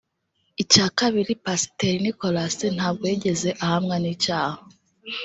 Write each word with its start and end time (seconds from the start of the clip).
Icya 0.61 0.85
kabiri 0.99 1.31
Pasiteri 1.45 1.97
Nicholas 2.05 2.55
ntabwo 2.77 3.03
yigeze 3.11 3.49
ahamwa 3.63 3.95
n’icyaha 4.03 4.59